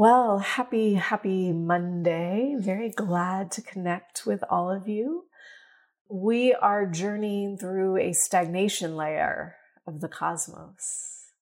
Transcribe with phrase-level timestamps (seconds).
[0.00, 2.54] Well, happy, happy Monday.
[2.56, 5.24] Very glad to connect with all of you.
[6.08, 9.56] We are journeying through a stagnation layer
[9.88, 11.32] of the cosmos.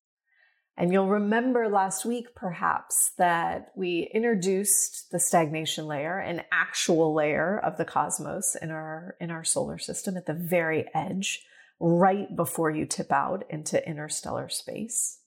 [0.75, 7.59] And you'll remember last week, perhaps, that we introduced the stagnation layer, an actual layer
[7.59, 11.45] of the cosmos in our, in our solar system at the very edge,
[11.79, 15.19] right before you tip out into interstellar space.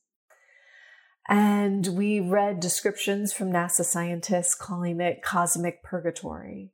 [1.29, 6.73] And we read descriptions from NASA scientists calling it cosmic purgatory.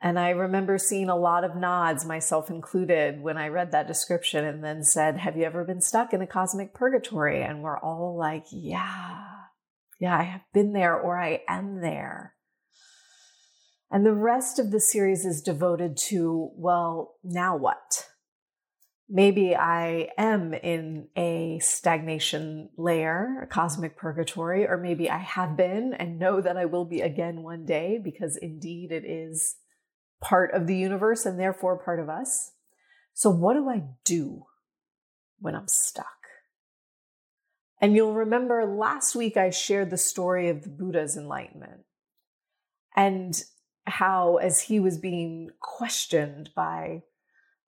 [0.00, 4.44] And I remember seeing a lot of nods, myself included, when I read that description
[4.44, 7.42] and then said, Have you ever been stuck in a cosmic purgatory?
[7.42, 9.26] And we're all like, Yeah,
[9.98, 12.34] yeah, I have been there or I am there.
[13.90, 18.09] And the rest of the series is devoted to, well, now what?
[19.10, 25.92] Maybe I am in a stagnation layer, a cosmic purgatory, or maybe I have been
[25.92, 29.56] and know that I will be again one day because indeed it is
[30.20, 32.52] part of the universe and therefore part of us.
[33.12, 34.46] So, what do I do
[35.40, 36.06] when I'm stuck?
[37.80, 41.84] And you'll remember last week I shared the story of the Buddha's enlightenment
[42.94, 43.42] and
[43.86, 47.02] how, as he was being questioned by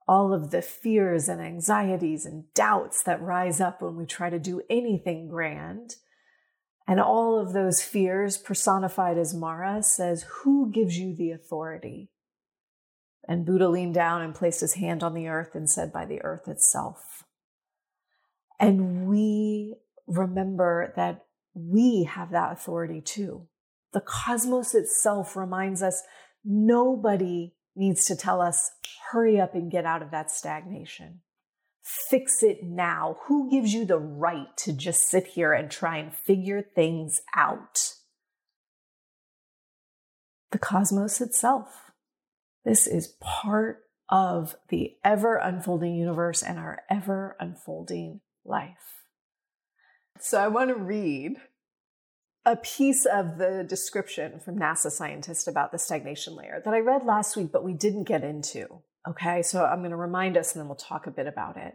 [0.08, 4.38] all of the fears and anxieties and doubts that rise up when we try to
[4.38, 5.96] do anything grand.
[6.86, 12.10] And all of those fears personified as Mara says, Who gives you the authority?
[13.28, 16.20] And Buddha leaned down and placed his hand on the earth and said, By the
[16.22, 17.24] earth itself.
[18.58, 19.76] And we
[20.06, 21.24] remember that
[21.54, 23.46] we have that authority too.
[23.92, 26.02] The cosmos itself reminds us
[26.44, 28.71] nobody needs to tell us,
[29.10, 31.21] hurry up and get out of that stagnation.
[31.83, 33.19] Fix it now.
[33.27, 37.94] Who gives you the right to just sit here and try and figure things out?
[40.53, 41.91] The cosmos itself.
[42.65, 49.03] This is part of the ever unfolding universe and our ever unfolding life.
[50.21, 51.39] So I want to read
[52.44, 57.04] a piece of the description from NASA scientists about the stagnation layer that I read
[57.04, 58.82] last week, but we didn't get into.
[59.08, 61.75] Okay, so I'm going to remind us and then we'll talk a bit about it.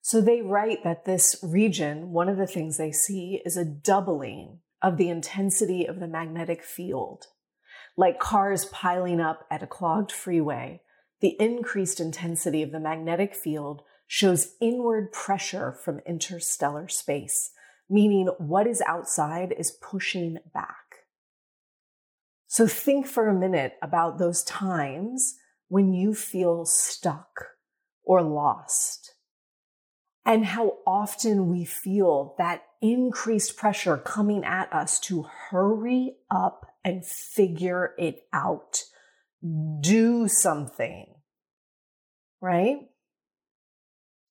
[0.00, 4.60] So they write that this region, one of the things they see is a doubling
[4.82, 7.26] of the intensity of the magnetic field.
[7.96, 10.82] Like cars piling up at a clogged freeway,
[11.20, 17.50] the increased intensity of the magnetic field shows inward pressure from interstellar space
[17.88, 21.06] meaning what is outside is pushing back.
[22.46, 25.36] So think for a minute about those times
[25.68, 27.48] when you feel stuck
[28.02, 29.14] or lost
[30.24, 37.04] and how often we feel that increased pressure coming at us to hurry up and
[37.04, 38.84] figure it out.
[39.80, 41.06] Do something,
[42.40, 42.78] right?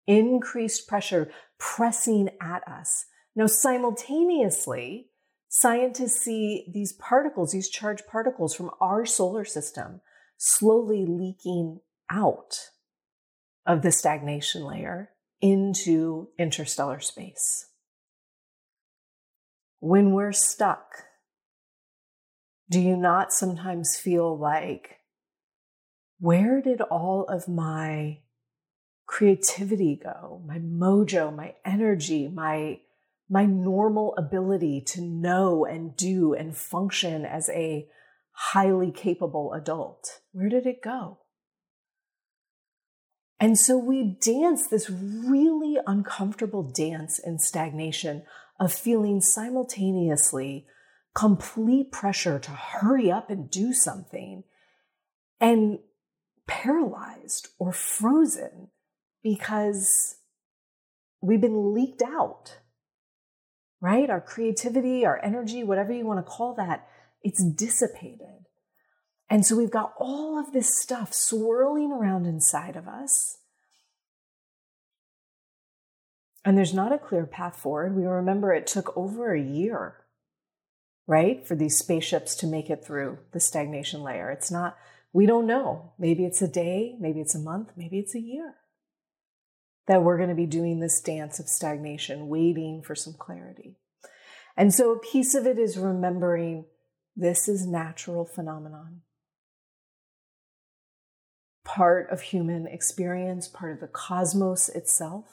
[0.06, 3.06] Increased pressure pressing at us
[3.38, 5.12] now, simultaneously,
[5.48, 10.02] scientists see these particles, these charged particles from our solar system
[10.38, 12.72] slowly leaking out
[13.64, 17.68] of the stagnation layer into interstellar space.
[19.82, 21.04] When we're stuck,
[22.72, 24.98] do you not sometimes feel like,
[26.20, 28.22] where did all of my
[29.06, 30.42] creativity go?
[30.44, 32.80] My mojo, my energy, my
[33.30, 37.88] my normal ability to know and do and function as a
[38.32, 40.22] highly capable adult?
[40.32, 41.20] Where did it go?
[43.40, 48.24] And so we dance this really uncomfortable dance in stagnation
[48.60, 50.66] of feeling simultaneously
[51.14, 54.44] complete pressure to hurry up and do something
[55.40, 55.80] and
[56.48, 58.70] paralyzed or frozen
[59.24, 60.16] because
[61.22, 62.60] we've been leaked out,
[63.82, 64.10] right?
[64.10, 66.88] Our creativity, our energy, whatever you want to call that,
[67.24, 68.46] it's dissipated.
[69.30, 73.38] And so we've got all of this stuff swirling around inside of us.
[76.46, 77.96] And there's not a clear path forward.
[77.96, 79.98] We remember it took over a year,
[81.06, 84.32] right, for these spaceships to make it through the stagnation layer.
[84.32, 84.78] It's not,
[85.12, 85.92] we don't know.
[86.00, 88.56] Maybe it's a day, maybe it's a month, maybe it's a year
[89.88, 93.78] that we're going to be doing this dance of stagnation, waiting for some clarity.
[94.56, 96.66] And so a piece of it is remembering
[97.16, 99.02] this is natural phenomenon.
[101.64, 105.26] Part of human experience, part of the cosmos itself.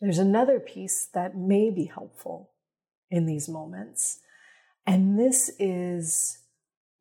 [0.00, 2.50] There's another piece that may be helpful
[3.10, 4.20] in these moments,
[4.86, 6.38] and this is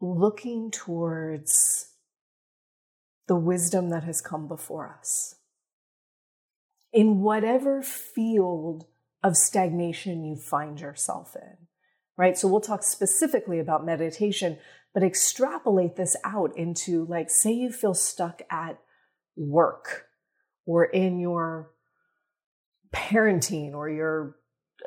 [0.01, 1.88] looking towards
[3.30, 5.36] the wisdom that has come before us.
[6.92, 8.88] In whatever field
[9.24, 11.68] of stagnation you find yourself in,
[12.18, 12.36] right?
[12.36, 14.58] So we'll talk specifically about meditation,
[14.96, 18.80] but extrapolate this out into like, say you feel stuck at
[19.38, 20.08] work
[20.66, 21.70] or in your
[22.92, 24.38] parenting or your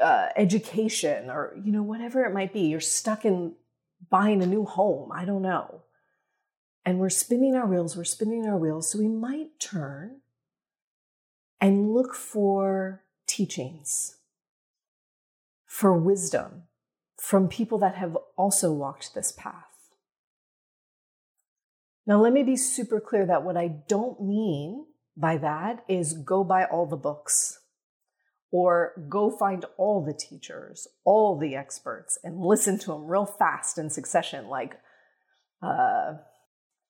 [0.03, 2.63] uh, education or, you know, whatever it might be.
[2.63, 3.55] You're stuck in
[4.11, 5.13] buying a new home.
[5.13, 5.83] I don't know
[6.85, 8.91] and we're spinning our wheels, we're spinning our wheels.
[8.91, 10.21] So we might turn
[11.61, 14.17] and look for teachings,
[15.65, 16.65] for wisdom
[17.21, 19.73] from people that have also walked this path.
[22.05, 24.87] Now, let me be super clear that what I don't mean
[25.17, 27.61] by that is go buy all the books
[28.51, 33.79] or go find all the teachers, all the experts, and listen to them real fast
[33.79, 34.79] in succession, like,
[35.63, 36.15] uh,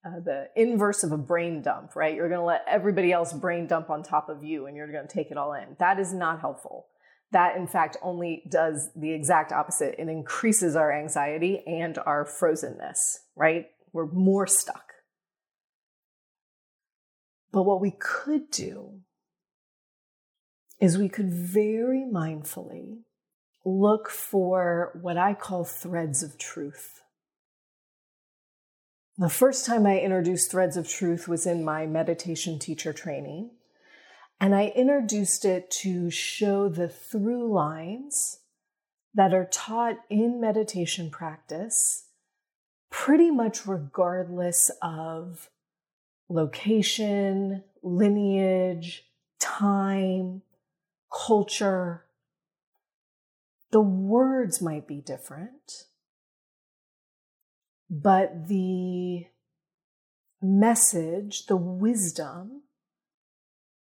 [0.04, 2.14] uh, the inverse of a brain dump, right?
[2.14, 5.06] You're going to let everybody else brain dump on top of you and you're going
[5.06, 5.76] to take it all in.
[5.78, 6.87] That is not helpful.
[7.31, 9.94] That, in fact, only does the exact opposite.
[9.99, 13.66] It increases our anxiety and our frozenness, right?
[13.93, 14.93] We're more stuck.
[17.52, 19.00] But what we could do
[20.81, 23.02] is we could very mindfully
[23.64, 27.01] look for what I call threads of truth.
[29.22, 33.50] The first time I introduced Threads of Truth was in my meditation teacher training.
[34.40, 38.40] And I introduced it to show the through lines
[39.14, 42.08] that are taught in meditation practice,
[42.90, 45.50] pretty much regardless of
[46.28, 49.04] location, lineage,
[49.38, 50.42] time,
[51.16, 52.06] culture.
[53.70, 55.84] The words might be different
[57.94, 59.26] but the
[60.40, 62.62] message, the wisdom,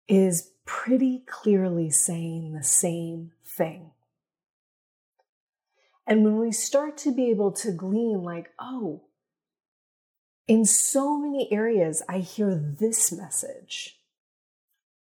[0.07, 3.89] is pretty clearly saying the same thing.
[6.05, 9.05] And when we start to be able to glean, like, oh,
[10.47, 13.99] in so many areas, I hear this message.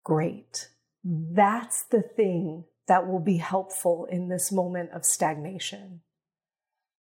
[0.02, 0.70] Great.
[1.04, 6.00] That's the thing that will be helpful in this moment of stagnation.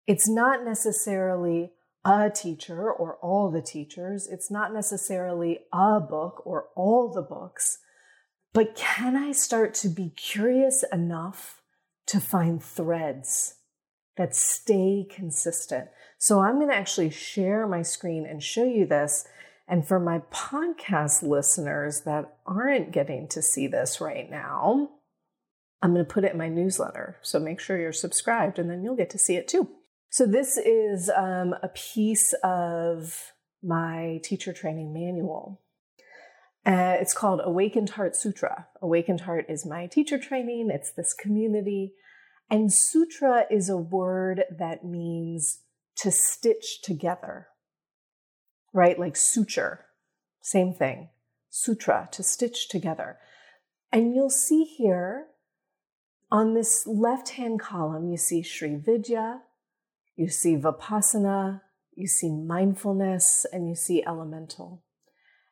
[0.08, 1.70] It's not necessarily,
[2.05, 4.28] a teacher or all the teachers.
[4.28, 7.78] It's not necessarily a book or all the books,
[8.52, 11.62] but can I start to be curious enough
[12.07, 13.57] to find threads
[14.17, 15.88] that stay consistent?
[16.19, 19.26] So I'm going to actually share my screen and show you this.
[19.67, 24.90] And for my podcast listeners that aren't getting to see this right now,
[25.83, 27.17] I'm going to put it in my newsletter.
[27.23, 29.69] So make sure you're subscribed and then you'll get to see it too.
[30.14, 33.33] So, this is um, a piece of
[33.64, 35.61] my teacher training manual.
[36.64, 38.68] Uh, it's called Awakened Heart Sutra.
[38.80, 41.94] Awakened Heart is my teacher training, it's this community.
[42.49, 45.62] And sutra is a word that means
[45.97, 47.49] to stitch together,
[48.73, 48.97] right?
[48.97, 49.87] Like suture,
[50.40, 51.09] same thing.
[51.50, 53.18] Sutra, to stitch together.
[53.90, 55.26] And you'll see here
[56.30, 59.40] on this left hand column, you see Sri Vidya,
[60.16, 61.61] you see Vipassana,
[61.94, 64.85] you see mindfulness, and you see elemental.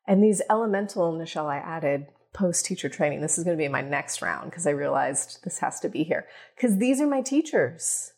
[0.06, 3.20] And these elemental, Nichelle, I added post teacher training.
[3.20, 6.02] This is going to be my next round because I realized this has to be
[6.02, 6.26] here.
[6.56, 8.12] Because these are my teachers.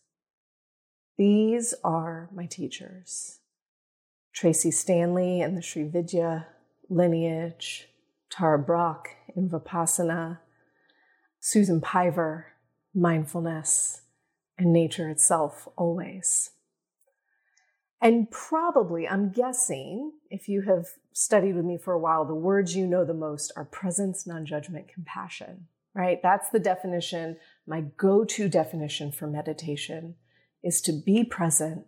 [1.18, 3.40] These are my teachers.
[4.32, 6.48] Tracy Stanley and the Sri Vidya
[6.88, 7.88] lineage,
[8.30, 10.38] Tara Brach in Vipassana,
[11.40, 12.46] Susan Piver,
[12.94, 14.02] mindfulness,
[14.58, 16.50] and nature itself always.
[18.00, 22.76] And probably, I'm guessing, if you have studied with me for a while, the words
[22.76, 26.20] you know the most are presence, non judgment, compassion, right?
[26.22, 27.38] That's the definition.
[27.66, 30.16] My go to definition for meditation
[30.62, 31.86] is to be present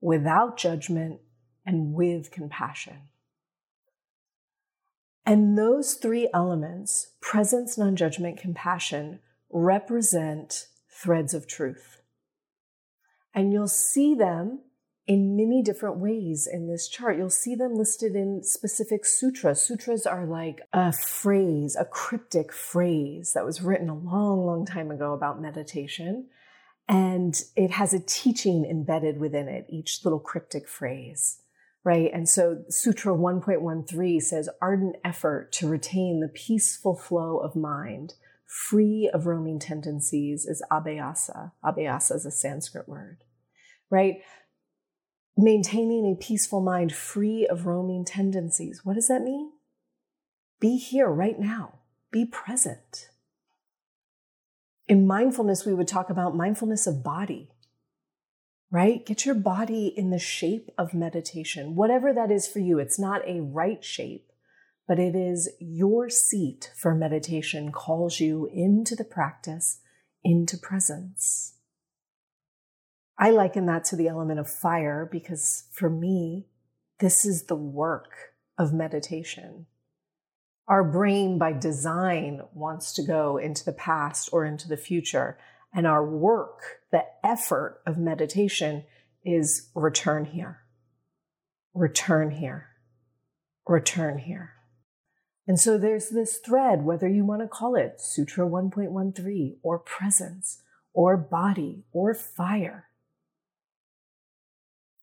[0.00, 1.20] without judgment
[1.66, 3.08] and with compassion.
[5.24, 12.02] And those three elements presence, non judgment, compassion represent threads of truth.
[13.34, 14.60] And you'll see them
[15.06, 17.16] in many different ways in this chart.
[17.16, 19.60] You'll see them listed in specific sutras.
[19.60, 24.90] Sutras are like a phrase, a cryptic phrase that was written a long, long time
[24.90, 26.28] ago about meditation.
[26.88, 31.40] And it has a teaching embedded within it, each little cryptic phrase,
[31.84, 32.10] right?
[32.12, 38.14] And so Sutra 1.13 says ardent effort to retain the peaceful flow of mind,
[38.68, 41.52] free of roaming tendencies, is abhyasa.
[41.64, 43.24] Abhyasa is a Sanskrit word,
[43.90, 44.16] right?
[45.36, 48.84] maintaining a peaceful mind free of roaming tendencies.
[48.84, 49.52] What does that mean?
[50.60, 51.78] Be here right now,
[52.10, 53.08] be present.
[54.88, 57.50] In mindfulness, we would talk about mindfulness of body,
[58.70, 59.04] right?
[59.06, 62.78] Get your body in the shape of meditation, whatever that is for you.
[62.78, 64.31] It's not a right shape,
[64.86, 69.80] but it is your seat for meditation calls you into the practice,
[70.24, 71.54] into presence.
[73.18, 76.46] I liken that to the element of fire because for me,
[76.98, 78.10] this is the work
[78.58, 79.66] of meditation.
[80.68, 85.38] Our brain, by design, wants to go into the past or into the future.
[85.74, 88.84] And our work, the effort of meditation,
[89.24, 90.60] is return here,
[91.74, 92.68] return here,
[93.66, 94.54] return here.
[95.46, 100.62] And so there's this thread, whether you want to call it Sutra 1.13 or presence
[100.94, 102.88] or body or fire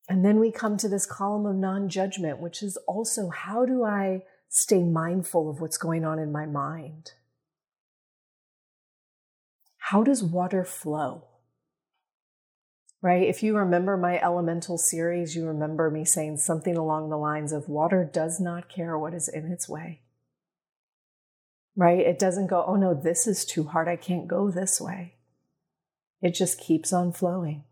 [0.09, 3.83] and then we come to this column of non judgment, which is also how do
[3.83, 7.11] I stay mindful of what's going on in my mind?
[9.77, 11.25] How does water flow?
[13.03, 13.29] Right?
[13.29, 17.69] If you remember my elemental series, you remember me saying something along the lines of
[17.69, 20.01] water does not care what is in its way.
[21.79, 21.99] Right?
[21.99, 23.87] It doesn't go, oh no, this is too hard.
[23.87, 25.15] I can't go this way.
[26.21, 27.63] It just keeps on flowing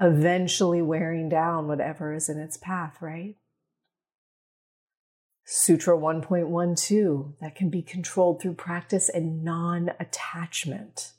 [0.00, 3.36] eventually wearing down whatever is in its path, right?
[5.46, 11.12] Sutra 1.12 that can be controlled through practice and non attachment.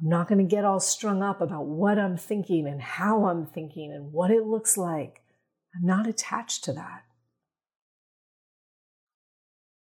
[0.00, 3.46] I'm not going to get all strung up about what I'm thinking and how I'm
[3.46, 5.22] thinking and what it looks like.
[5.74, 7.04] I'm not attached to that.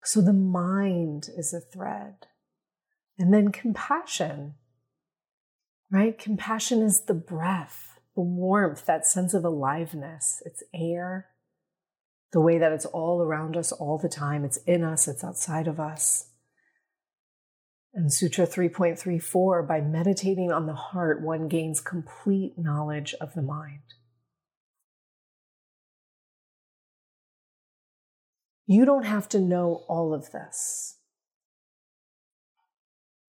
[0.05, 2.27] So the mind is a thread.
[3.19, 4.55] And then compassion
[5.95, 6.19] right?
[6.19, 10.43] Compassion is the breath, the warmth, that sense of aliveness.
[10.45, 11.29] It's air,
[12.33, 14.45] the way that it's all around us all the time.
[14.45, 16.31] It's in us, it's outside of us.
[17.95, 23.94] And Sutra 3.34 by meditating on the heart, one gains complete knowledge of the mind.
[28.67, 30.97] You don't have to know all of this.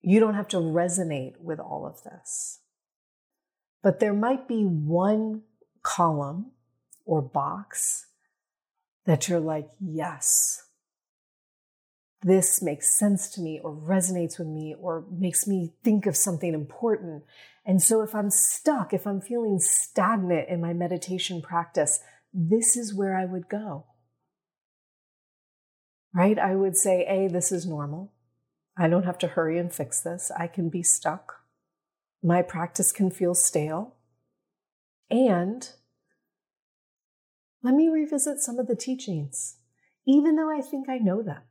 [0.00, 2.60] You don't have to resonate with all of this.
[3.82, 5.42] But there might be one
[5.82, 6.52] column
[7.04, 8.06] or box
[9.04, 10.66] that you're like, yes,
[12.22, 16.54] this makes sense to me or resonates with me or makes me think of something
[16.54, 17.22] important.
[17.64, 22.00] And so if I'm stuck, if I'm feeling stagnant in my meditation practice,
[22.32, 23.86] this is where I would go.
[26.16, 26.38] Right?
[26.38, 28.10] I would say, A, this is normal.
[28.74, 30.30] I don't have to hurry and fix this.
[30.34, 31.42] I can be stuck.
[32.22, 33.96] My practice can feel stale.
[35.10, 35.68] And
[37.62, 39.58] let me revisit some of the teachings,
[40.06, 41.42] even though I think I know them.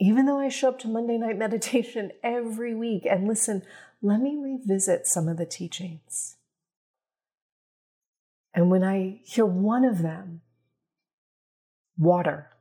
[0.00, 3.64] Even though I show up to Monday night meditation every week and listen,
[4.00, 6.36] let me revisit some of the teachings.
[8.54, 10.40] And when I hear one of them,
[11.98, 12.53] water,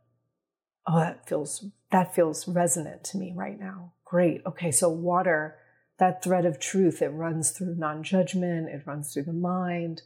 [0.87, 3.93] oh, that feels that feels resonant to me right now.
[4.05, 4.41] Great.
[4.45, 5.55] Okay, so water,
[5.99, 10.01] that thread of truth, it runs through non-judgment, it runs through the mind.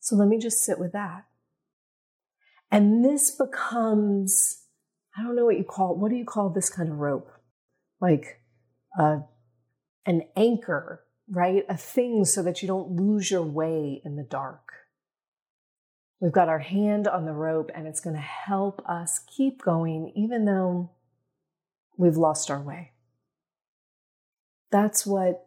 [0.00, 1.24] So let me just sit with that.
[2.70, 4.64] And this becomes,
[5.16, 7.30] I don't know what you call, what do you call this kind of rope?
[8.00, 8.40] Like
[8.98, 9.18] uh,
[10.06, 11.64] an anchor, right?
[11.68, 14.62] A thing so that you don't lose your way in the dark.
[16.20, 20.12] We've got our hand on the rope and it's going to help us keep going
[20.14, 20.90] even though
[21.96, 22.92] we've lost our way.
[24.70, 25.46] That's what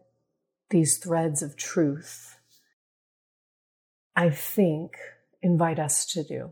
[0.70, 2.34] these threads of truth
[4.16, 4.98] I think,
[5.42, 6.52] invite us to do.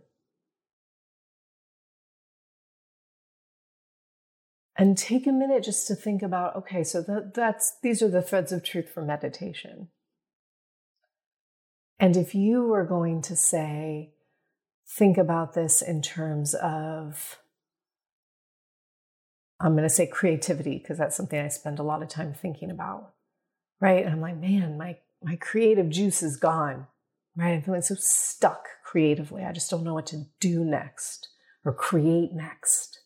[4.75, 8.21] And take a minute just to think about okay, so that, that's these are the
[8.21, 9.89] threads of truth for meditation.
[12.01, 14.15] And if you were going to say,
[14.97, 17.37] think about this in terms of,
[19.59, 22.71] I'm going to say creativity, because that's something I spend a lot of time thinking
[22.71, 23.13] about,
[23.79, 24.03] right?
[24.03, 26.87] And I'm like, man, my, my creative juice is gone,
[27.37, 27.51] right?
[27.51, 29.43] I'm feeling so stuck creatively.
[29.43, 31.29] I just don't know what to do next
[31.63, 33.00] or create next.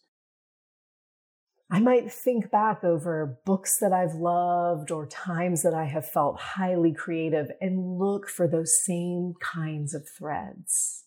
[1.75, 6.39] I might think back over books that I've loved or times that I have felt
[6.39, 11.03] highly creative and look for those same kinds of threads.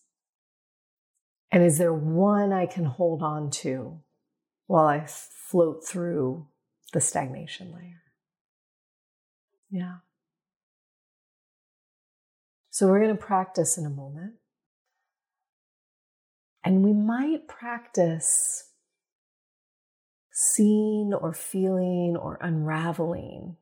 [1.51, 4.01] And is there one I can hold on to
[4.67, 6.45] while I float through
[6.93, 8.03] the stagnation layer?
[9.71, 9.95] Yeah.
[12.69, 14.33] So we're going to practice in a moment.
[16.63, 18.68] And we might practice
[20.41, 23.57] seeing or feeling or unraveling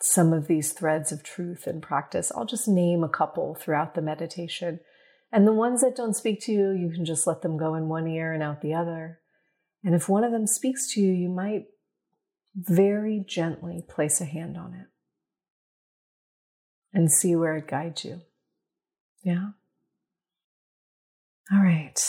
[0.00, 2.32] some of these threads of truth and practice.
[2.34, 4.80] I'll just name a couple throughout the meditation.
[5.30, 7.88] And the ones that don't speak to you, you can just let them go in
[7.88, 9.20] one ear and out the other.
[9.84, 11.66] And if one of them speaks to you, you might
[12.54, 14.86] very gently place a hand on it
[16.94, 18.22] and see where it guides you.
[19.22, 19.50] Yeah?
[21.52, 22.00] All right.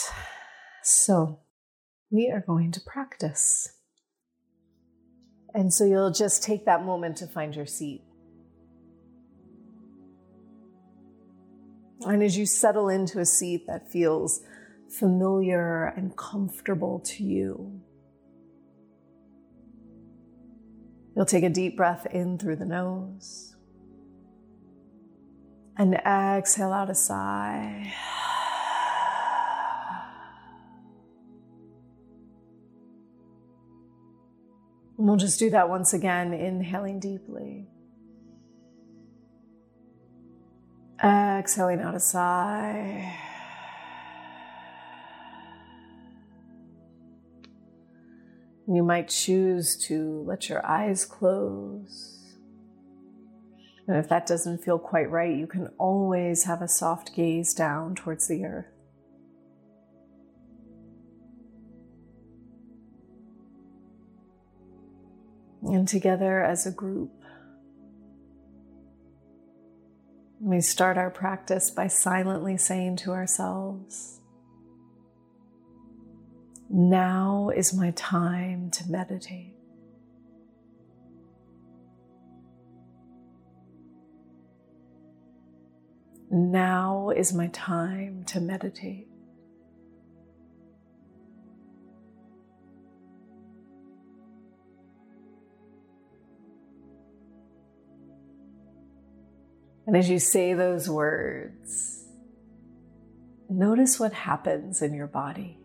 [0.82, 1.40] So
[2.10, 3.74] we are going to practice.
[5.54, 8.02] And so you'll just take that moment to find your seat.
[12.02, 14.40] And as you settle into a seat that feels
[14.88, 17.80] familiar and comfortable to you,
[21.16, 23.56] you'll take a deep breath in through the nose
[25.76, 27.92] and exhale out a sigh.
[34.98, 37.68] And we'll just do that once again, inhaling deeply.
[41.02, 43.16] Exhaling out a sigh.
[48.66, 52.16] You might choose to let your eyes close.
[53.86, 57.94] And if that doesn't feel quite right, you can always have a soft gaze down
[57.94, 58.77] towards the earth.
[65.74, 67.12] And together as a group.
[70.40, 74.20] We start our practice by silently saying to ourselves,
[76.70, 79.54] Now is my time to meditate.
[86.30, 89.07] Now is my time to meditate.
[99.88, 102.04] And as you say those words,
[103.48, 105.56] notice what happens in your body.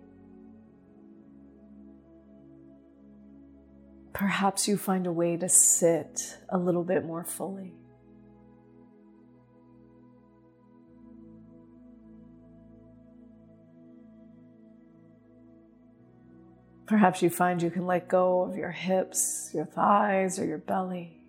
[4.13, 7.73] Perhaps you find a way to sit a little bit more fully.
[16.85, 21.22] Perhaps you find you can let go of your hips, your thighs, or your belly.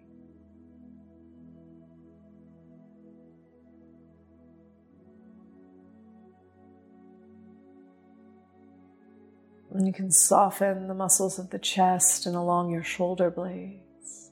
[9.74, 14.30] And you can soften the muscles of the chest and along your shoulder blades.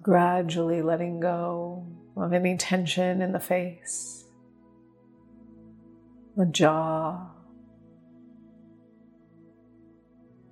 [0.00, 4.24] Gradually letting go of any tension in the face,
[6.38, 7.28] the jaw,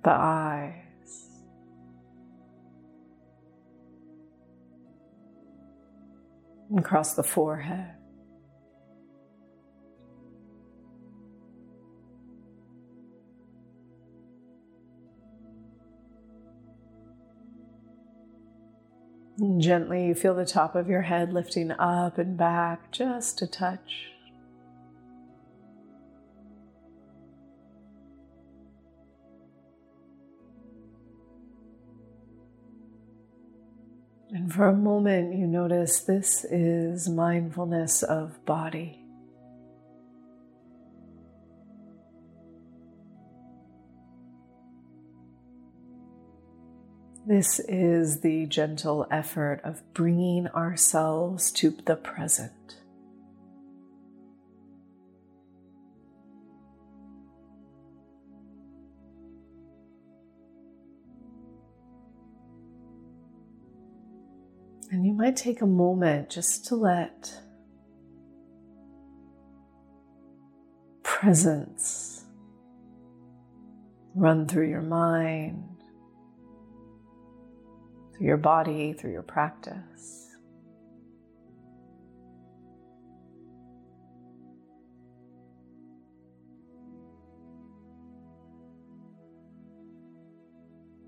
[0.03, 0.86] the eye.
[6.75, 7.93] Across the forehead.
[19.59, 24.16] Gently, you feel the top of your head lifting up and back just a touch.
[34.29, 39.03] And for a moment, you notice this is mindfulness of body.
[47.25, 52.76] This is the gentle effort of bringing ourselves to the present.
[65.07, 67.31] You might take a moment just to let
[71.01, 72.25] presence
[74.15, 75.63] run through your mind
[78.17, 80.27] through your body, through your practice.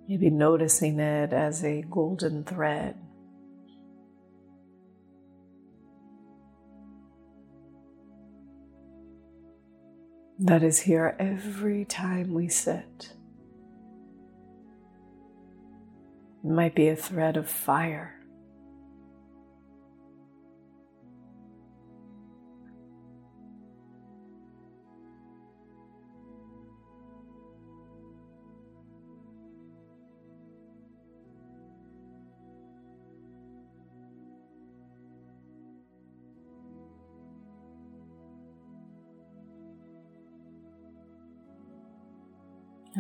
[0.08, 2.96] Maybe noticing it as a golden thread.
[10.42, 13.12] That is here every time we sit.
[16.46, 18.19] It might be a thread of fire.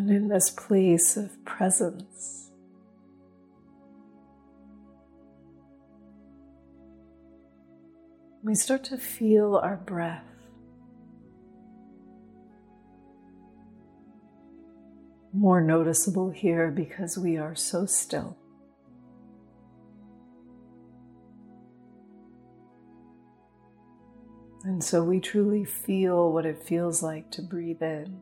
[0.09, 2.49] And in this place of presence,
[8.41, 10.23] we start to feel our breath.
[15.31, 18.35] More noticeable here because we are so still.
[24.63, 28.21] And so we truly feel what it feels like to breathe in.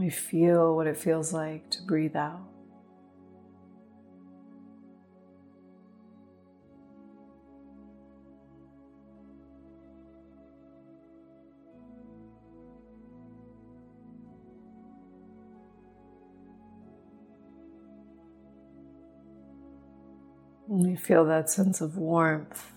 [0.00, 2.40] We feel what it feels like to breathe out.
[20.70, 22.72] And we feel that sense of warmth,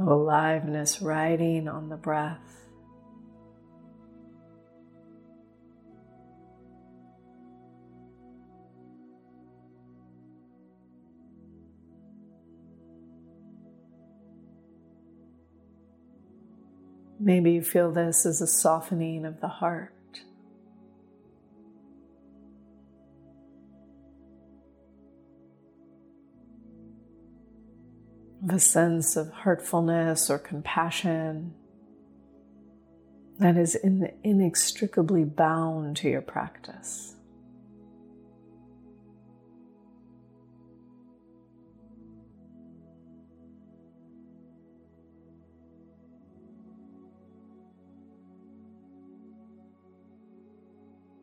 [0.00, 2.65] of aliveness riding on the breath.
[17.26, 20.20] Maybe you feel this as a softening of the heart.
[28.40, 31.54] The sense of heartfulness or compassion
[33.40, 33.74] that is
[34.22, 37.15] inextricably bound to your practice.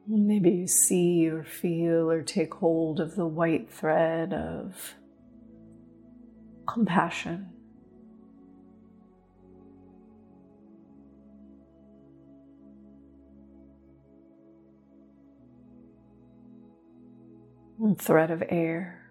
[0.05, 4.95] Maybe you see or feel or take hold of the white thread of
[6.67, 7.49] compassion.
[17.97, 19.02] Thread of air.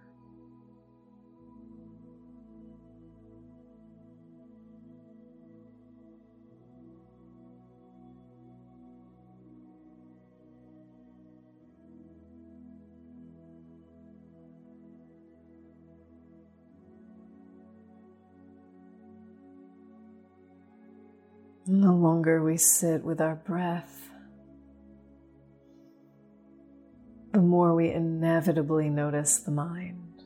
[22.22, 24.08] Longer we sit with our breath,
[27.32, 30.22] the more we inevitably notice the mind.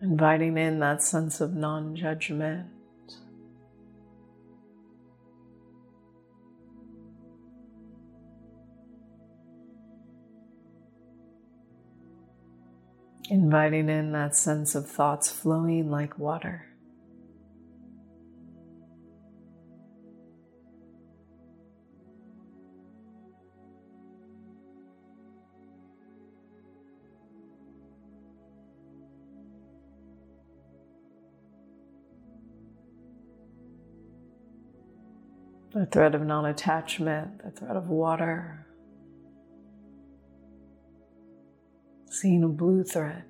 [0.00, 2.68] Inviting in that sense of non judgment.
[13.28, 16.68] Inviting in that sense of thoughts flowing like water.
[35.72, 38.66] The thread of non attachment, the thread of water.
[42.20, 43.24] Seeing a blue thread.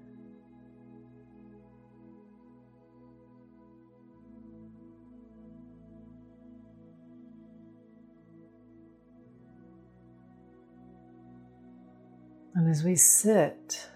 [12.54, 13.88] And as we sit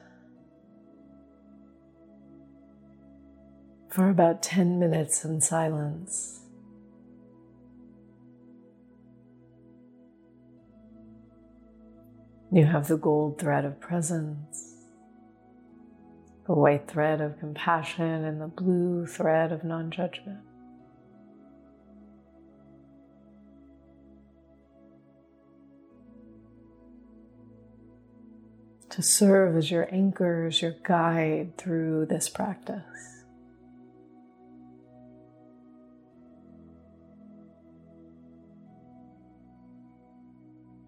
[3.89, 6.41] for about 10 minutes in silence,
[12.53, 14.70] you have the gold thread of presence,
[16.51, 20.41] the white thread of compassion, and the blue thread of non judgment.
[28.89, 32.83] to serve as your anchors, your guide through this practice.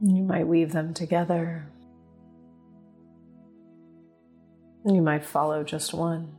[0.00, 1.70] You might weave them together.
[4.84, 6.34] You might follow just one.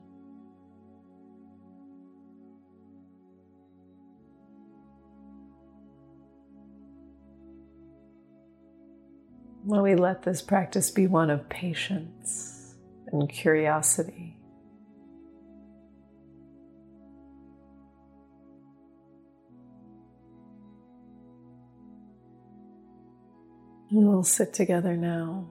[9.63, 12.75] When we let this practice be one of patience
[13.07, 14.37] and curiosity.
[23.89, 25.49] And we'll sit together now.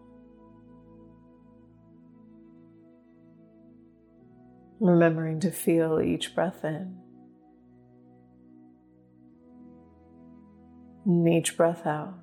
[4.82, 6.98] Remembering to feel each breath in
[11.06, 12.14] and each breath out.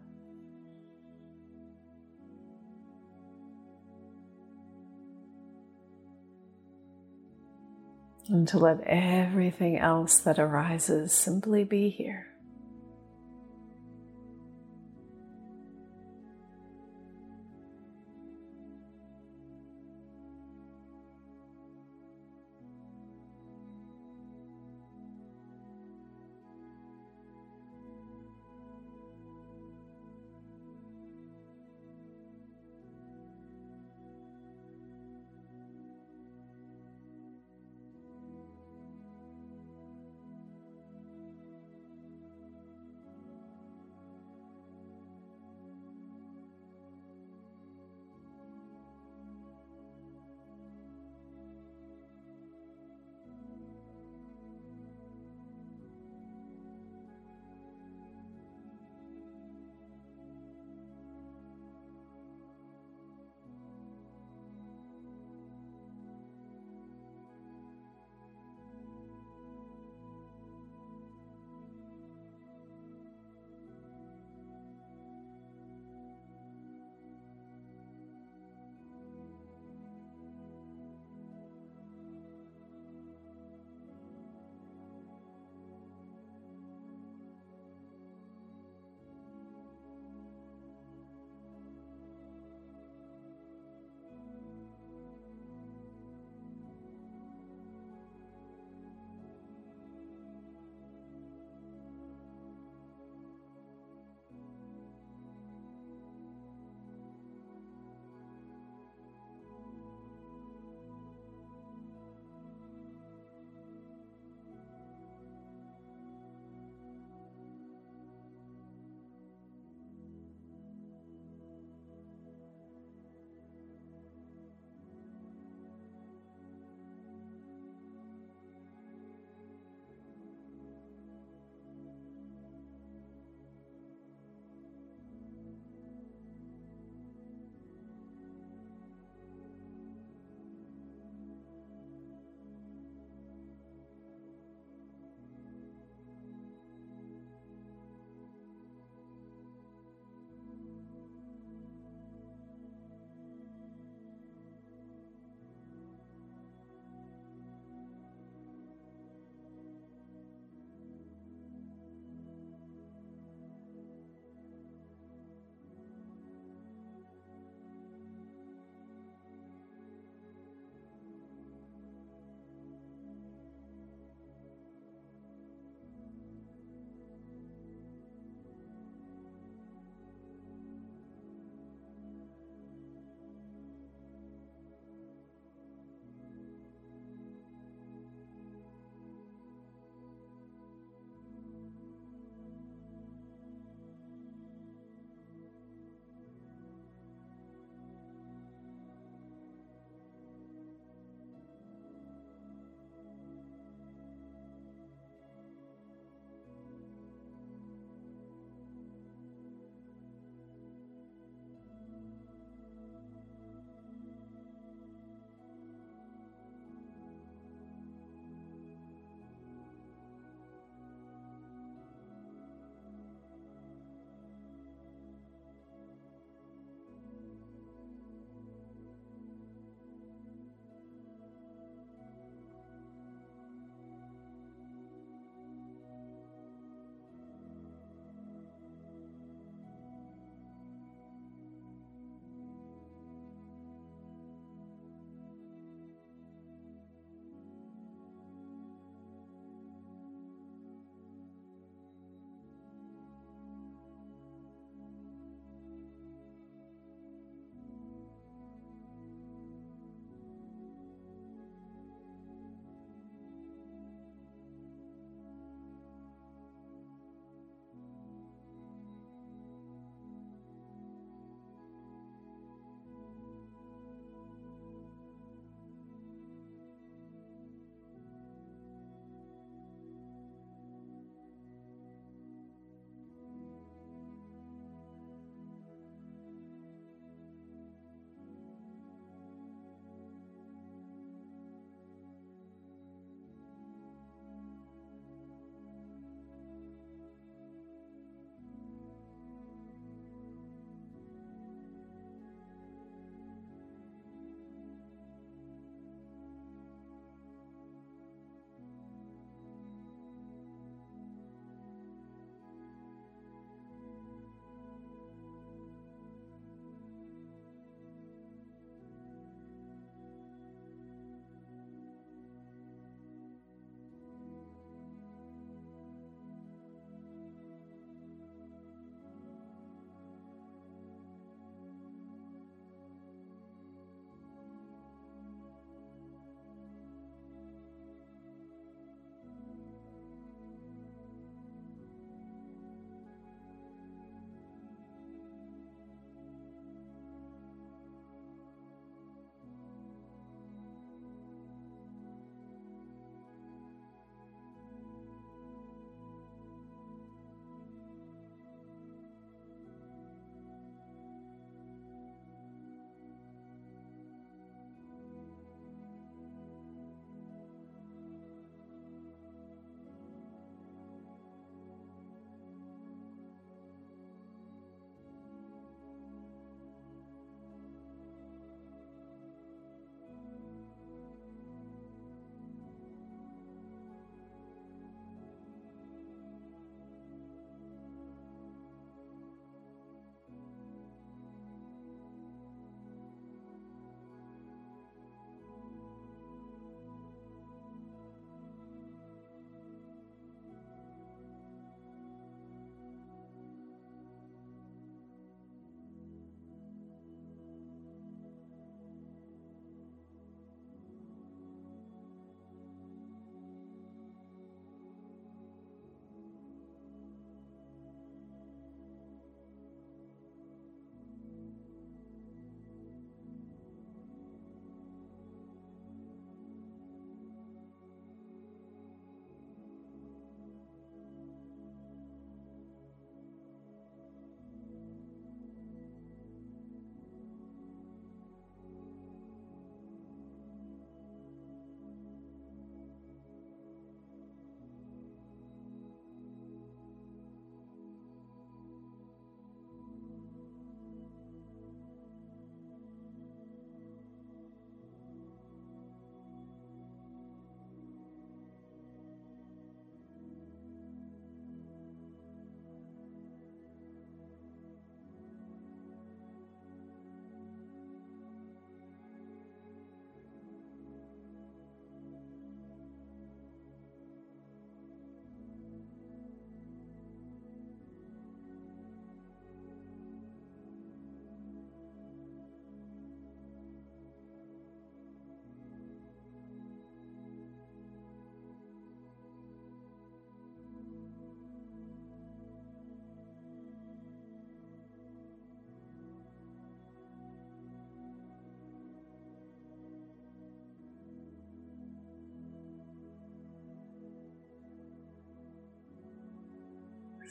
[8.27, 12.27] and to let everything else that arises simply be here.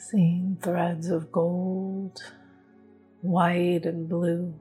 [0.01, 2.23] Seeing threads of gold,
[3.19, 4.57] white and blue.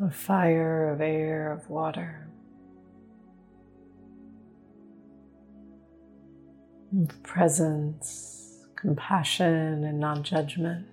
[0.00, 2.28] A fire of air, of water.
[6.96, 10.86] Of presence, compassion, and non judgment.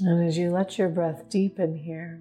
[0.00, 2.20] And as you let your breath deepen here,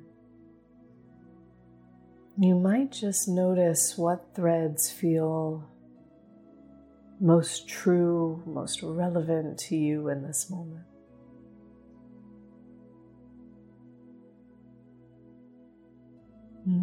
[2.38, 5.70] you might just notice what threads feel
[7.20, 10.84] most true, most relevant to you in this moment.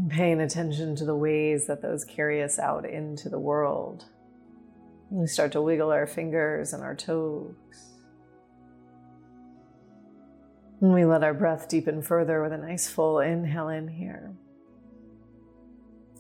[0.09, 4.07] Paying attention to the ways that those carry us out into the world.
[5.11, 7.55] We start to wiggle our fingers and our toes.
[10.81, 14.33] And we let our breath deepen further with a nice full inhale in here.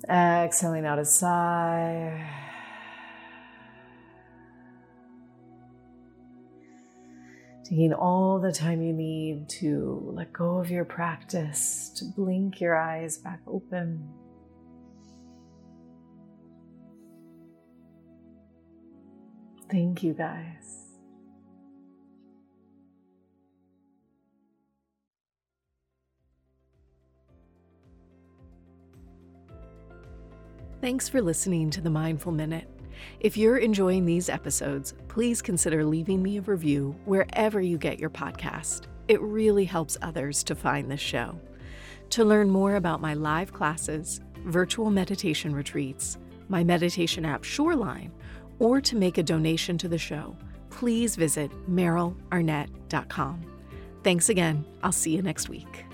[0.08, 2.28] Exhaling out a sigh.
[7.64, 12.76] Taking all the time you need to let go of your practice, to blink your
[12.76, 14.08] eyes back open.
[19.70, 20.81] Thank you, guys.
[30.82, 32.68] Thanks for listening to the Mindful Minute.
[33.20, 38.10] If you're enjoying these episodes, please consider leaving me a review wherever you get your
[38.10, 38.86] podcast.
[39.06, 41.38] It really helps others to find this show.
[42.10, 46.18] To learn more about my live classes, virtual meditation retreats,
[46.48, 48.10] my meditation app Shoreline,
[48.58, 50.36] or to make a donation to the show,
[50.68, 53.46] please visit merylarnett.com.
[54.02, 54.64] Thanks again.
[54.82, 55.84] I'll see you next week.